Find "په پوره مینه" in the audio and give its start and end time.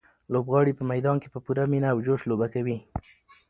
1.33-1.87